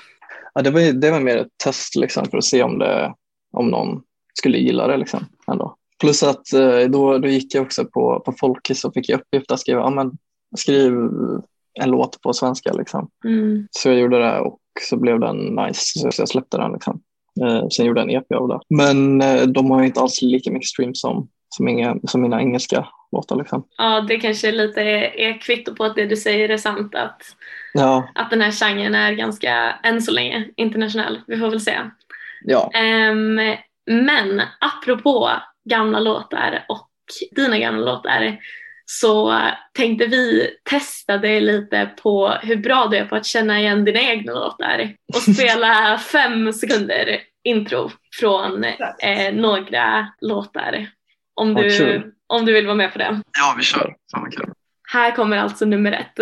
Ja, 0.54 0.62
det, 0.62 0.72
var, 0.72 0.94
det 0.94 1.12
var 1.12 1.20
mer 1.20 1.38
ett 1.38 1.58
test 1.64 1.96
liksom, 1.96 2.26
för 2.26 2.38
att 2.38 2.44
se 2.46 2.64
om, 2.64 2.80
det, 2.80 3.14
om 3.52 3.68
någon 3.68 4.02
skulle 4.34 4.58
gilla 4.58 4.88
det. 4.88 4.98
Liksom, 4.98 5.26
ändå. 5.48 5.76
Plus 6.00 6.24
att 6.24 6.54
eh, 6.54 6.80
då, 6.80 7.18
då 7.18 7.28
gick 7.28 7.56
jag 7.56 7.64
också 7.64 7.86
på, 7.86 8.20
på 8.26 8.32
Folkis 8.32 8.86
och 8.86 8.94
fick 8.94 9.10
i 9.10 9.14
uppgift 9.14 9.52
att 9.52 9.60
skriva 9.60 9.80
ja, 9.80 9.90
men, 9.90 10.12
skriv 10.58 10.94
en 11.80 11.90
låt 11.90 12.22
på 12.22 12.34
svenska. 12.34 12.74
Liksom. 12.74 13.10
Mm. 13.26 13.68
Så 13.72 13.90
jag 13.90 14.00
gjorde 14.00 14.20
det 14.20 14.40
och 14.40 14.60
så 14.82 14.98
blev 14.98 15.20
den 15.20 15.38
nice, 15.38 16.00
så 16.12 16.22
jag 16.22 16.30
släppte 16.30 16.58
den. 16.58 16.72
Liksom. 16.72 17.02
Eh, 17.42 17.68
sen 17.68 17.86
gjorde 17.86 18.02
jag 18.02 18.10
en 18.10 18.16
EP 18.16 18.32
av 18.32 18.48
det. 18.48 18.60
Men 18.70 19.22
eh, 19.22 19.42
de 19.42 19.72
har 19.72 19.84
inte 19.84 20.00
alls 20.00 20.22
lika 20.22 20.52
mycket 20.52 20.68
streams 20.68 21.02
som, 21.02 21.28
som, 21.56 21.68
inga, 21.68 21.96
som 22.08 22.22
mina 22.22 22.40
engelska 22.42 22.88
låtar. 23.12 23.36
Liksom. 23.36 23.68
Ja, 23.78 24.02
det 24.02 24.18
kanske 24.18 24.52
lite 24.52 24.82
är, 24.82 25.20
är 25.20 25.42
kvitto 25.42 25.76
på 25.76 25.84
att 25.84 25.96
det 25.96 26.06
du 26.06 26.16
säger 26.16 26.50
är 26.50 26.58
sant. 26.58 26.96
Att, 26.96 27.22
Ja, 27.78 28.08
att 28.16 28.30
den 28.30 28.42
här 28.42 28.52
genren 28.52 28.96
är 28.96 29.14
ganska, 29.14 29.76
än 29.84 30.02
så 30.02 30.12
länge, 30.12 30.48
internationell. 30.56 31.22
Vi 31.28 31.38
får 31.38 31.50
väl 31.50 31.62
se. 31.62 31.80
ja. 32.42 32.72
Ehm, 32.74 33.40
men 33.88 34.42
apropå 34.60 35.32
gamla 35.70 36.00
låtar 36.00 36.66
och 36.70 36.90
dina 37.32 37.58
gamla 37.58 37.86
låtar 37.86 38.40
så 38.86 39.42
tänkte 39.74 40.06
vi 40.06 40.50
testa 40.70 41.18
dig 41.18 41.42
lite 41.42 41.90
på 42.04 42.30
hur 42.30 42.56
bra 42.56 42.88
du 42.92 42.98
är 42.98 43.06
på 43.06 43.16
att 43.16 43.26
känna 43.26 43.60
igen 43.60 43.86
dina 43.86 44.00
egna 44.00 44.34
låtar 44.34 44.94
och 45.16 45.22
spela 45.36 45.98
fem 45.98 46.54
sekunder 46.54 47.20
intro 47.44 47.92
från 48.20 48.64
eh, 49.04 49.34
några 49.34 50.08
låtar. 50.22 50.88
Om 51.36 51.54
du, 51.54 52.14
om 52.28 52.46
du 52.46 52.54
vill 52.54 52.66
vara 52.66 52.76
med 52.76 52.92
på 52.92 52.98
det. 52.98 53.22
ja, 53.40 53.56
vi 53.58 53.64
kör. 53.64 53.96
Fan 54.12 54.22
vad 54.22 54.34
kul. 54.34 54.54
Här 54.92 55.16
kommer 55.16 55.38
alltså 55.38 55.66
nummer 55.66 55.92
ett. 55.92 56.20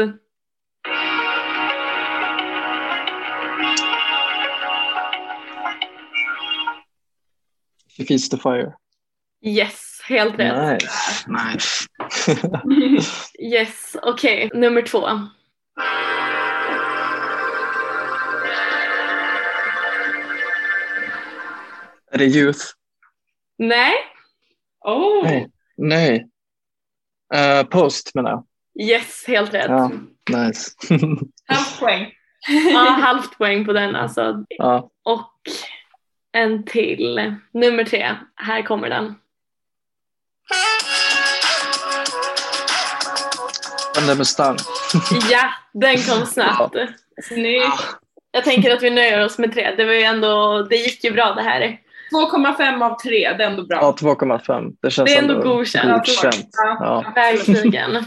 It 7.98 8.08
feeds 8.08 8.30
the 8.30 8.38
fire. 8.38 8.74
Yes, 9.46 10.02
helt 10.08 10.40
rätt. 10.40 10.82
Nice. 10.82 11.26
nice. 11.28 11.88
Yes, 13.40 13.96
okej. 14.02 14.50
Nummer 14.54 14.82
två. 14.82 15.08
Är 22.12 22.18
det 22.18 22.26
Youth? 22.26 22.60
Nej? 23.58 23.94
Oh. 24.84 25.24
Nej. 25.24 25.50
Nej. 25.78 26.28
Eh, 27.34 27.64
post 27.64 28.16
menar 28.16 28.30
jag. 28.32 28.44
Yes, 28.90 29.24
helt 29.28 29.54
rätt. 29.54 29.70
Ja, 29.70 29.92
nice. 30.30 30.72
Halvt 31.48 31.80
poäng. 31.80 32.12
Ja, 32.74 32.80
halvt 32.80 33.38
poäng 33.38 33.66
på 33.66 33.74
den 33.74 33.96
alltså. 33.96 34.46
ja. 34.50 34.90
Och 35.04 35.32
en 36.32 36.66
till. 36.66 37.36
Nummer 37.54 37.84
tre. 37.84 38.16
Här 38.36 38.62
kommer 38.62 38.90
den. 38.90 39.16
Under 43.98 44.16
Mustang. 44.16 44.58
Ja, 45.32 45.50
den 45.74 45.98
kom 45.98 46.26
snabbt. 46.26 46.76
Snyggt. 47.24 47.84
Jag 48.32 48.44
tänker 48.44 48.74
att 48.74 48.84
vi 48.84 48.90
nöjer 48.90 49.26
oss 49.26 49.38
med 49.38 49.54
tre. 49.54 49.76
Det 49.78 49.86
var 49.86 49.94
ju 49.94 50.04
ändå, 50.04 50.62
det 50.70 50.76
gick 50.76 51.04
ju 51.04 51.12
bra 51.12 51.34
det 51.34 51.42
här. 51.42 51.78
2,5 52.14 52.84
av 52.92 53.00
3, 53.00 53.34
det 53.34 53.44
är 53.44 53.50
ändå 53.50 53.64
bra. 53.66 53.78
Ja, 53.82 53.96
2,5. 54.00 54.74
Det 54.82 54.92
känns 54.92 55.10
Det 55.10 55.18
är 55.18 55.22
ändå 55.22 55.40
godkänt. 55.42 56.06
godkänt. 56.06 56.50
Ja. 56.80 57.14
Verkligen. 57.16 57.92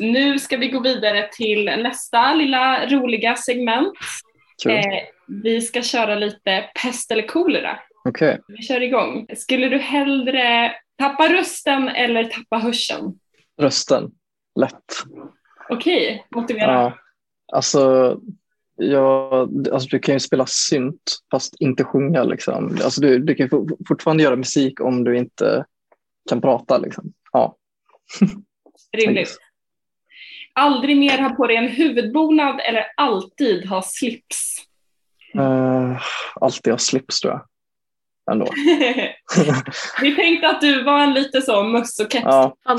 Nu 0.00 0.38
ska 0.38 0.56
vi 0.56 0.68
gå 0.68 0.80
vidare 0.80 1.28
till 1.32 1.64
nästa 1.64 2.34
lilla 2.34 2.86
roliga 2.86 3.36
segment. 3.36 3.92
Kul. 4.62 4.72
Eh, 4.72 4.82
vi 5.26 5.60
ska 5.60 5.82
köra 5.82 6.14
lite 6.14 6.64
pest 6.82 7.10
eller 7.10 7.26
kolera. 7.26 7.78
Okej. 8.04 8.40
Vi 8.48 8.62
kör 8.62 8.80
igång. 8.80 9.26
Skulle 9.36 9.68
du 9.68 9.78
hellre 9.78 10.72
tappa 10.98 11.28
rösten 11.32 11.88
eller 11.88 12.24
tappa 12.24 12.56
hörseln? 12.58 13.12
Rösten. 13.60 14.10
Lätt. 14.60 14.84
Okej, 15.68 16.26
motivera. 16.34 16.72
Ja. 16.72 16.94
Alltså, 17.52 18.16
jag, 18.76 19.68
alltså, 19.72 19.88
du 19.88 19.98
kan 19.98 20.14
ju 20.14 20.20
spela 20.20 20.46
synt 20.46 21.18
fast 21.30 21.54
inte 21.60 21.84
sjunga. 21.84 22.22
Liksom. 22.22 22.78
Alltså, 22.84 23.00
du, 23.00 23.18
du 23.18 23.34
kan 23.34 23.48
fortfarande 23.88 24.22
göra 24.22 24.36
musik 24.36 24.80
om 24.80 25.04
du 25.04 25.16
inte 25.16 25.64
kan 26.28 26.40
prata. 26.40 26.78
Liksom. 26.78 27.12
Ja. 27.32 27.56
Rimligt. 28.96 29.38
Aldrig 30.54 30.96
mer 30.96 31.18
ha 31.18 31.30
på 31.30 31.46
dig 31.46 31.56
en 31.56 31.68
huvudbonad 31.68 32.60
eller 32.68 32.86
alltid 32.96 33.66
ha 33.66 33.82
slips? 33.82 34.56
Uh, 35.38 36.02
alltid 36.34 36.72
ha 36.72 36.78
slips 36.78 37.20
tror 37.20 37.32
jag. 37.32 37.46
Ändå. 38.30 38.46
Vi 40.00 40.16
tänkte 40.16 40.48
att 40.48 40.60
du 40.60 40.82
var 40.82 41.00
en 41.00 41.14
lite 41.14 41.42
så 41.42 41.62
möss 41.62 42.00
och 42.00 42.12
keps. 42.12 42.24
Ja. 42.24 42.56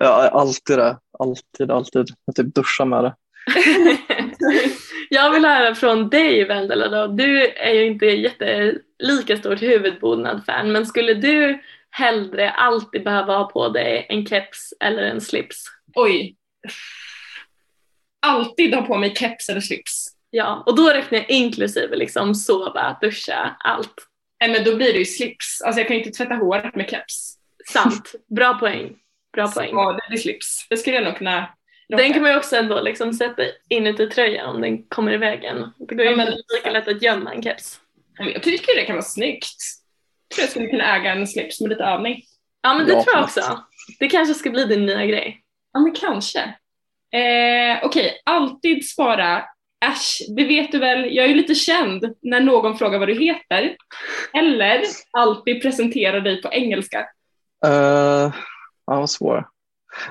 Ja, 0.00 0.28
alltid 0.28 0.78
det. 0.78 0.98
Alltid, 1.18 1.70
alltid. 1.70 2.06
Jag 2.24 2.34
typ 2.34 2.54
duschar 2.54 2.84
med 2.84 3.04
det. 3.04 3.14
Jag 5.10 5.30
vill 5.30 5.44
höra 5.44 5.74
från 5.74 6.08
dig 6.08 6.44
Vendela 6.44 6.88
då. 6.88 7.06
Du 7.06 7.46
är 7.46 7.74
ju 7.74 7.86
inte 7.86 8.06
jätte 8.06 8.74
lika 8.98 9.36
stort 9.36 9.62
huvudbonad-fan 9.62 10.72
men 10.72 10.86
skulle 10.86 11.14
du 11.14 11.62
hellre 11.90 12.50
alltid 12.50 13.04
behöva 13.04 13.36
ha 13.36 13.44
på 13.44 13.68
dig 13.68 14.06
en 14.08 14.26
keps 14.26 14.74
eller 14.80 15.02
en 15.02 15.20
slips? 15.20 15.64
Oj. 15.94 16.36
Alltid 18.26 18.74
ha 18.74 18.82
på 18.82 18.96
mig 18.98 19.14
keps 19.14 19.48
eller 19.48 19.60
slips. 19.60 20.08
Ja, 20.30 20.62
och 20.66 20.76
då 20.76 20.88
räknar 20.88 21.18
jag 21.18 21.30
inklusive 21.30 21.96
liksom 21.96 22.34
sova, 22.34 22.98
duscha, 23.00 23.56
allt. 23.58 24.06
Nej 24.40 24.50
men 24.50 24.64
då 24.64 24.76
blir 24.76 24.92
det 24.92 24.98
ju 24.98 25.04
slips. 25.04 25.62
Alltså 25.62 25.80
jag 25.80 25.88
kan 25.88 25.96
ju 25.96 26.02
inte 26.02 26.18
tvätta 26.18 26.34
håret 26.34 26.74
med 26.74 26.90
keps. 26.90 27.36
Sant. 27.72 28.12
Bra 28.36 28.54
poäng. 28.54 28.96
Bra 29.32 29.48
poäng. 29.48 29.70
Ja, 29.72 29.92
det 29.92 30.08
blir 30.08 30.18
slips. 30.18 30.66
Det 30.70 30.76
skulle 30.76 30.96
jag 30.96 31.04
nog 31.04 31.16
kunna 31.16 31.55
Den 31.88 32.12
kan 32.12 32.22
man 32.22 32.30
ju 32.30 32.36
också 32.36 32.56
ändå 32.56 32.80
liksom 32.80 33.12
sätta 33.12 33.42
inuti 33.68 34.06
tröjan 34.06 34.54
om 34.54 34.60
den 34.60 34.82
kommer 34.88 35.12
i 35.12 35.16
vägen. 35.16 35.72
Det 35.78 35.94
går 35.94 36.04
ju 36.04 36.10
Ja, 36.10 36.16
men- 36.16 36.34
lika 36.56 36.70
lätt 36.70 36.88
att 36.88 37.02
gömma 37.02 37.32
en 37.34 37.42
keps. 37.42 37.80
Jag 38.18 38.42
tycker 38.42 38.76
det 38.76 38.84
kan 38.84 38.96
vara 38.96 39.04
snyggt. 39.04 39.46
Jag 40.28 40.34
tror 40.36 40.42
jag 40.42 40.50
skulle 40.50 40.66
kunna 40.66 40.96
äga 40.96 41.12
en 41.12 41.26
slips 41.26 41.60
med 41.60 41.70
lite 41.70 41.84
övning. 41.84 42.22
Ja 42.62 42.74
men 42.74 42.86
det 42.86 42.92
Ja, 42.92 43.02
tror 43.02 43.16
jag 43.16 43.24
också. 43.24 43.64
Det 43.98 44.08
kanske 44.08 44.34
ska 44.34 44.50
bli 44.50 44.64
din 44.64 44.86
nya 44.86 45.06
grej. 45.06 45.40
Ja 45.72 45.80
men 45.80 45.92
kanske. 45.92 46.40
Eh, 47.12 47.84
Okej, 47.84 48.22
alltid 48.24 48.88
svara 48.88 49.44
Äsch, 49.84 50.18
det 50.36 50.44
vet 50.44 50.72
du 50.72 50.78
väl, 50.78 51.14
jag 51.16 51.24
är 51.24 51.28
ju 51.28 51.34
lite 51.34 51.54
känd 51.54 52.14
när 52.22 52.40
någon 52.40 52.78
frågar 52.78 52.98
vad 52.98 53.08
du 53.08 53.14
heter. 53.14 53.76
Eller 54.32 54.82
alltid 55.10 55.62
presentera 55.62 56.20
dig 56.20 56.42
på 56.42 56.52
engelska. 56.52 56.98
Uh, 57.66 58.34
Ja, 58.86 59.00
vad 59.00 59.10
svår. 59.10 59.48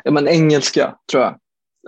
Ja, 0.03 0.11
men 0.11 0.27
engelska 0.27 0.95
tror 1.11 1.23
jag. 1.23 1.39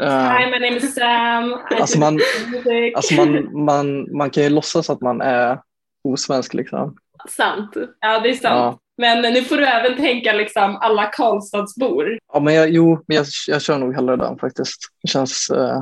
Uh, 0.01 0.08
Hi, 0.10 0.46
my 0.51 0.60
name 0.60 0.77
is 0.77 0.96
Sam. 0.96 1.50
I 1.72 1.75
Alltså 1.82 2.00
man- 2.00 2.13
music. 2.51 2.96
alltså 2.96 3.13
man, 3.13 3.63
man, 3.66 4.18
man 4.18 4.30
kan 4.30 4.44
ju 4.44 4.50
låtsas 4.50 4.89
att 4.89 5.01
man 5.01 5.22
är 5.22 5.60
osvensk 6.04 6.54
liksom. 6.54 6.98
Sant. 7.30 7.77
Ja, 8.00 8.20
det 8.20 8.30
är 8.30 8.34
sant. 8.34 8.44
Ja, 8.44 8.80
Men 8.98 9.34
nu 9.34 9.42
får 9.44 9.58
du 9.58 9.66
även 9.66 9.98
tänka 9.98 10.34
liksom 10.34 10.75
alla 10.75 11.06
Karlstadsbor. 11.06 12.20
ja 12.34 12.39
men 12.39 12.54
jag, 12.54 12.70
jo, 12.70 13.04
men 13.08 13.18
jag, 13.18 13.25
jag 13.48 13.62
kör 13.62 13.77
nog 13.77 13.96
hellre 13.96 14.16
den 14.16 14.38
faktiskt. 14.39 14.77
Det 15.01 15.08
känns, 15.08 15.50
eh, 15.50 15.82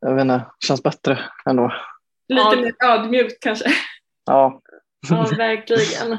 jag 0.00 0.14
vet 0.14 0.22
inte, 0.22 0.46
känns 0.66 0.82
bättre 0.82 1.18
ändå. 1.50 1.72
Lite 2.28 2.42
Ja. 2.42 2.56
mer 2.56 2.74
ödmjukt 2.84 3.42
kanske. 3.42 3.64
Ja, 4.26 4.60
Ja, 5.10 5.26
verkligen. 5.36 6.18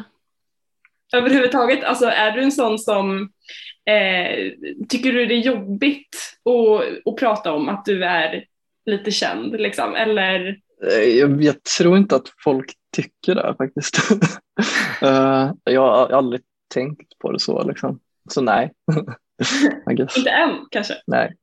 Överhuvudtaget, 1.13 1.83
alltså 1.83 2.05
är 2.05 2.31
du 2.31 2.41
en 2.41 2.51
sån 2.51 2.79
som 2.79 3.29
eh, 3.85 4.51
tycker 4.89 5.13
du 5.13 5.25
det 5.25 5.33
är 5.33 5.39
jobbigt 5.39 6.37
att, 6.45 7.07
att 7.07 7.19
prata 7.19 7.53
om 7.53 7.69
att 7.69 7.85
du 7.85 8.05
är 8.05 8.45
lite 8.85 9.11
känd 9.11 9.61
liksom? 9.61 9.95
Eller 9.95 10.57
Eh, 10.87 11.03
jag, 11.03 11.43
jag 11.43 11.63
tror 11.63 11.97
inte 11.97 12.15
att 12.15 12.33
folk 12.43 12.73
tycker 12.95 13.35
det 13.35 13.55
faktiskt. 13.57 13.97
Eh, 15.01 15.51
jag 15.63 15.81
har 15.81 16.09
aldrig 16.09 16.41
tänkt 16.73 17.19
på 17.19 17.31
det 17.31 17.39
så 17.39 17.67
liksom. 17.67 17.99
Så 18.29 18.41
nej. 18.41 18.71
Inte 20.17 20.29
än 20.29 20.65
kanske? 20.71 20.93
Nej. 21.07 21.33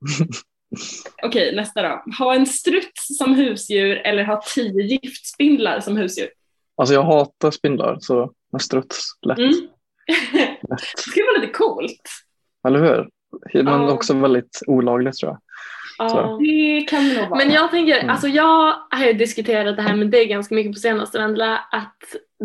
Okej, 1.22 1.56
nästa 1.56 1.82
då. 1.82 2.04
Ha 2.18 2.34
en 2.34 2.46
struts 2.46 3.18
som 3.18 3.34
husdjur 3.34 3.96
eller 3.96 4.24
ha 4.24 4.42
tio 4.54 4.82
giftspindlar 4.82 5.80
som 5.80 5.96
husdjur? 5.96 6.28
Alltså 6.80 6.94
jag 6.94 7.02
hatar 7.02 7.50
spindlar 7.50 7.96
så 8.00 8.32
en 8.52 8.60
struts, 8.60 9.04
lätt. 9.26 9.38
Mm. 9.38 9.50
lätt. 10.68 10.80
Det 10.96 11.00
skulle 11.02 11.24
vara 11.26 11.40
lite 11.40 11.52
coolt. 11.52 12.02
Eller 12.68 12.78
hur? 12.78 13.08
Men 13.62 13.82
Ja. 13.82 13.92
också 13.92 14.14
väldigt 14.14 14.60
olagligt 14.66 15.14
tror 15.16 15.30
jag. 15.32 15.38
Ja. 15.98 16.38
Det 16.40 16.80
kan 16.88 17.04
det 17.08 17.20
nog 17.20 17.28
vara. 17.30 17.38
Men 17.38 17.50
jag 17.50 17.70
tänker, 17.70 17.96
Mm. 17.98 18.10
alltså 18.10 18.28
jag 18.28 18.74
har 18.90 19.06
ju 19.06 19.12
diskuterat 19.12 19.76
det 19.76 19.82
här 19.82 19.96
med 19.96 20.10
dig 20.10 20.26
ganska 20.26 20.54
mycket 20.54 20.72
på 20.72 20.78
senaste 20.78 21.18
Vendela, 21.18 21.56
att 21.56 21.96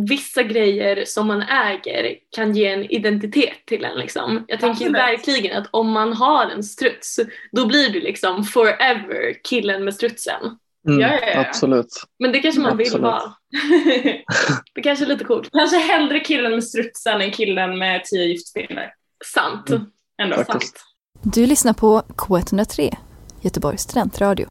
vissa 0.09 0.43
grejer 0.43 1.03
som 1.05 1.27
man 1.27 1.41
äger 1.41 2.15
kan 2.35 2.53
ge 2.55 2.67
en 2.67 2.83
identitet 2.91 3.65
till 3.65 3.85
en 3.85 3.97
liksom. 3.97 4.45
Jag 4.47 4.59
tänker 4.59 4.71
Absolut. 4.85 4.93
verkligen 4.95 5.57
att 5.61 5.67
om 5.71 5.91
man 5.91 6.13
har 6.13 6.45
en 6.45 6.63
struts, 6.63 7.19
då 7.51 7.65
blir 7.67 7.89
du 7.89 7.99
liksom 7.99 8.43
forever 8.43 9.33
killen 9.43 9.83
med 9.83 9.93
strutsen. 9.93 10.41
Mm, 10.87 10.99
Ja, 10.99 11.07
ja, 11.07 11.27
ja. 11.33 11.39
Absolut. 11.39 11.87
Men 12.19 12.31
det 12.31 12.39
kanske 12.39 12.61
man 12.61 12.77
vill 12.77 12.87
Absolut. 12.87 13.03
vara. 13.03 13.21
Det 14.75 14.81
kanske 14.81 15.05
är 15.05 15.07
lite 15.09 15.23
coolt. 15.23 15.49
Kanske 15.51 15.77
hellre 15.77 16.19
killen 16.19 16.51
med 16.51 16.63
strutsen 16.63 17.21
än 17.21 17.31
killen 17.31 17.77
med 17.79 18.03
tio 18.03 18.23
giftspindlar. 18.25 18.93
Sant. 19.25 19.69
Mm. 19.69 19.81
Ändå 20.21 20.35
Faktiskt. 20.35 20.77
sant. 20.77 21.33
Du 21.35 21.45
lyssnar 21.45 21.73
på 21.73 22.01
K103, 22.01 22.95
Göteborgs 23.41 23.81
studentradio. 23.81 24.47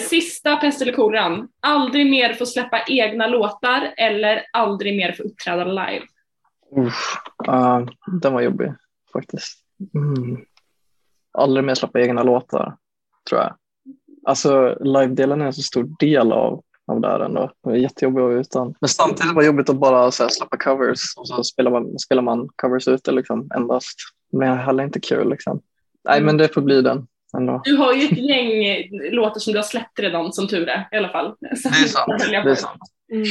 Sista 0.00 0.56
pest 0.56 0.82
eller 0.82 0.92
koran. 0.92 1.48
Aldrig 1.62 2.10
mer 2.10 2.34
få 2.34 2.46
släppa 2.46 2.84
egna 2.88 3.26
låtar 3.26 3.94
eller 3.96 4.42
aldrig 4.52 4.96
mer 4.96 5.12
få 5.12 5.22
uppträda 5.22 5.64
live. 5.64 6.04
Uff, 6.76 7.16
uh, 7.48 7.86
den 8.22 8.32
var 8.32 8.40
jobbig 8.40 8.74
faktiskt. 9.12 9.58
Mm. 9.94 10.44
Aldrig 11.38 11.64
mer 11.64 11.74
släppa 11.74 12.00
egna 12.00 12.22
låtar, 12.22 12.76
tror 13.28 13.40
jag. 13.40 13.56
Alltså 14.24 14.78
live-delen 14.80 15.40
är 15.40 15.46
en 15.46 15.52
så 15.52 15.62
stor 15.62 15.90
del 15.98 16.32
av, 16.32 16.62
av 16.86 17.00
det 17.00 17.08
här 17.08 17.20
ändå. 17.20 17.50
Det 17.64 17.70
är 17.70 17.74
jättejobbigt 17.74 18.18
att 18.18 18.24
vara 18.24 18.40
utan. 18.40 18.74
Men 18.80 18.88
samtidigt 18.88 19.34
var 19.34 19.42
det 19.42 19.46
jobbigt 19.46 19.68
att 19.68 19.76
bara 19.76 20.10
så 20.10 20.22
här, 20.22 20.30
släppa 20.30 20.56
covers 20.56 21.16
och 21.16 21.28
så 21.28 21.44
spelar 21.44 21.70
man, 21.70 21.98
spelar 21.98 22.22
man 22.22 22.48
covers 22.56 22.88
ute 22.88 23.12
liksom 23.12 23.50
endast. 23.54 23.96
Men 24.32 24.48
jag 24.48 24.56
heller 24.56 24.84
inte 24.84 25.00
kul 25.00 25.30
liksom. 25.30 25.60
Nej, 26.08 26.20
men 26.20 26.36
det 26.36 26.48
får 26.48 26.62
bli 26.62 26.82
den 26.82 27.06
ändå. 27.36 27.60
Du 27.64 27.76
har 27.76 27.92
ju 27.92 28.04
ett 28.04 28.18
gäng 28.18 28.64
eh, 28.64 29.12
låtar 29.12 29.40
som 29.40 29.52
du 29.52 29.58
har 29.58 29.64
släppt 29.64 29.98
redan 29.98 30.32
som 30.32 30.48
tur 30.48 30.68
är 30.68 30.88
i 30.92 30.96
alla 30.96 31.08
fall. 31.08 31.34
Så 31.56 31.68
Det 31.68 31.74
är 31.74 31.86
sant. 31.88 32.22
Det 32.30 32.50
är 32.50 32.54
sant. 32.54 32.80
Mm. 33.12 33.24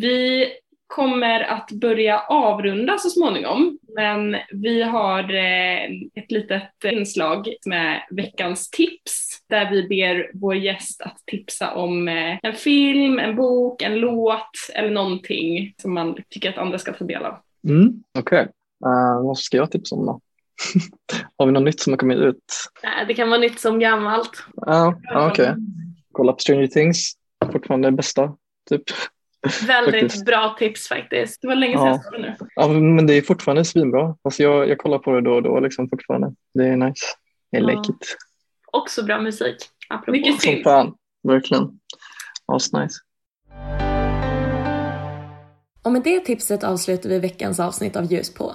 Vi 0.00 0.46
kommer 0.90 1.40
att 1.40 1.70
börja 1.72 2.18
avrunda 2.18 2.98
så 2.98 3.10
småningom, 3.10 3.78
men 3.96 4.36
vi 4.52 4.82
har 4.82 5.34
eh, 5.34 5.84
ett 6.14 6.30
litet 6.30 6.84
inslag 6.84 7.48
med 7.66 8.02
veckans 8.10 8.70
tips 8.70 9.42
där 9.48 9.70
vi 9.70 9.88
ber 9.88 10.30
vår 10.34 10.56
gäst 10.56 11.02
att 11.02 11.16
tipsa 11.26 11.74
om 11.74 12.08
eh, 12.08 12.38
en 12.42 12.54
film, 12.54 13.18
en 13.18 13.36
bok, 13.36 13.82
en 13.82 13.94
låt 13.94 14.50
eller 14.74 14.90
någonting 14.90 15.74
som 15.82 15.94
man 15.94 16.16
tycker 16.28 16.50
att 16.50 16.58
andra 16.58 16.78
ska 16.78 16.92
ta 16.92 17.04
del 17.04 17.24
av. 17.24 17.34
Mm, 17.68 18.02
Okej, 18.18 18.48
Eh, 18.84 19.22
vad 19.22 19.38
ska 19.38 19.56
jag 19.56 19.70
tipsa 19.70 19.96
om 19.96 20.06
då? 20.06 20.20
Har 21.38 21.46
vi 21.46 21.52
något 21.52 21.62
nytt 21.62 21.80
som 21.80 21.92
har 21.92 21.98
kommit 21.98 22.18
ut? 22.18 22.44
Nej, 22.82 23.04
Det 23.06 23.14
kan 23.14 23.28
vara 23.30 23.40
nytt 23.40 23.60
som 23.60 23.78
gammalt. 23.78 24.44
Ja, 24.56 25.00
ja, 25.02 25.30
okej. 25.30 25.54
Kolla 26.12 26.32
på 26.32 26.38
Stranger 26.38 26.66
Things, 26.66 27.12
fortfarande 27.52 27.88
det 27.90 27.96
bästa. 27.96 28.36
Typ. 28.70 28.82
Väldigt 29.66 30.00
Faktiskt. 30.00 30.24
bra 30.26 30.56
tips 30.58 30.88
faktiskt. 30.88 31.40
Det 31.42 31.48
var 31.48 31.54
länge 31.54 31.76
sedan 31.76 31.86
Ja. 31.86 31.92
jag 31.92 32.04
såg 32.04 32.12
det 32.12 32.18
nu. 32.18 32.36
Ja, 32.54 32.68
men 32.68 33.06
det 33.06 33.14
är 33.14 33.22
fortfarande 33.22 33.64
svinbra. 33.64 34.16
Alltså 34.22 34.42
jag, 34.42 34.68
jag 34.68 34.78
kollar 34.78 34.98
på 34.98 35.12
det 35.12 35.20
då 35.20 35.32
och 35.34 35.42
då 35.42 35.60
liksom 35.60 35.88
fortfarande. 35.88 36.34
Det 36.54 36.64
är 36.66 36.76
nice. 36.76 37.06
I 37.56 37.58
Ja. 37.58 37.66
like 37.66 37.92
it. 37.92 38.16
Också 38.72 39.04
bra 39.04 39.20
musik. 39.20 39.56
Apropå. 39.88 40.10
Mycket 40.12 40.32
Som 40.32 40.40
synd. 40.52 40.62
fan, 40.64 40.94
verkligen. 41.28 41.68
Asnice. 42.46 42.94
Och 45.82 45.92
med 45.92 46.02
det 46.02 46.20
tipset 46.20 46.64
avslutar 46.64 47.08
vi 47.10 47.18
veckans 47.18 47.60
avsnitt 47.60 47.96
av 47.96 48.04
Ljus 48.12 48.34
på. 48.34 48.54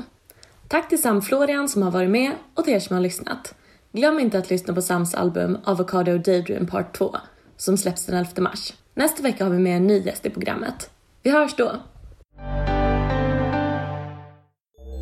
Tack 0.68 0.90
till 0.90 1.02
Sam 1.02 1.22
Florian 1.22 1.70
som 1.70 1.82
har 1.82 1.92
varit 1.92 2.10
med 2.10 2.32
och 2.54 2.64
till 2.66 2.74
er 2.74 2.80
som 2.80 2.94
har 2.96 3.02
lyssnat. 3.04 3.56
Glöm 3.92 4.20
inte 4.20 4.38
att 4.38 4.50
lyssna 4.50 4.74
på 4.74 4.82
Sams 4.82 5.16
album 5.16 5.58
Avocado 5.64 6.18
Daydream 6.18 6.68
Part 6.68 6.98
2 6.98 7.16
som 7.58 7.78
släpps 7.78 8.06
den 8.06 8.16
11 8.18 8.30
mars. 8.42 8.74
Nästa 8.98 9.24
vecka 9.24 9.44
har 9.44 9.52
vi 9.52 9.60
med 9.60 9.78
en 9.78 9.88
ny 9.88 10.00
gäst 10.00 10.26
i 10.26 10.30
programmet. 10.30 10.90
Vi 11.24 11.32
hörs 11.32 11.56
då! 11.56 11.72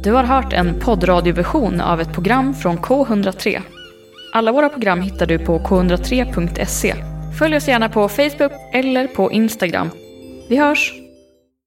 Du 0.04 0.12
har 0.12 0.24
hört 0.24 0.54
en 0.54 0.80
poddradioversion 0.80 1.82
av 1.82 2.02
ett 2.02 2.14
program 2.14 2.54
från 2.54 2.78
K103. 2.78 3.62
Alla 4.34 4.52
våra 4.52 4.70
program 4.70 5.02
hittar 5.02 5.26
du 5.26 5.40
på 5.40 5.60
k103.se. 5.60 6.96
Följ 7.40 7.56
oss 7.56 7.68
gärna 7.68 7.90
på 7.90 8.10
Facebook 8.10 8.52
eller 8.74 9.08
på 9.08 9.32
Instagram. 9.32 9.90
Vi 10.50 10.58
hörs! 10.58 11.03